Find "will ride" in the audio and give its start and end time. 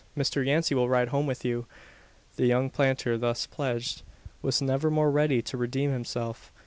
0.73-1.09